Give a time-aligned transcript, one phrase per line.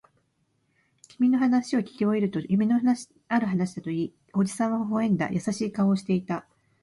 [1.09, 2.75] 君の話をきき終えると、夢の
[3.29, 5.29] ある話だと言い、おじさんは微笑んだ。
[5.29, 6.47] 優しい顔をしていた。